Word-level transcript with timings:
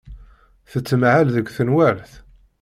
Tettmahal 0.71 1.27
deg 1.35 1.47
tenwalt? 1.55 2.13